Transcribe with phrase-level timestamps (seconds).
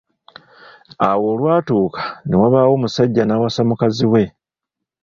[1.07, 4.23] Awo olwatuuka ne wabaawo omusajja n’awasa mukazi we.